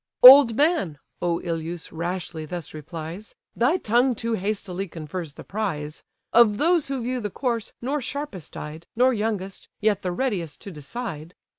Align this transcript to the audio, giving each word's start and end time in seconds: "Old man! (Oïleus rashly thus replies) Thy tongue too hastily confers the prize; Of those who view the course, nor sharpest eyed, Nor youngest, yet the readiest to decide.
"Old 0.23 0.55
man! 0.55 0.97
(Oïleus 1.21 1.89
rashly 1.91 2.43
thus 2.45 2.73
replies) 2.73 3.35
Thy 3.55 3.77
tongue 3.77 4.15
too 4.15 4.33
hastily 4.33 4.87
confers 4.87 5.35
the 5.35 5.43
prize; 5.43 6.01
Of 6.33 6.57
those 6.57 6.87
who 6.87 7.03
view 7.03 7.19
the 7.19 7.29
course, 7.29 7.73
nor 7.83 8.01
sharpest 8.01 8.57
eyed, 8.57 8.87
Nor 8.95 9.13
youngest, 9.13 9.69
yet 9.79 10.01
the 10.01 10.11
readiest 10.11 10.59
to 10.61 10.71
decide. 10.71 11.35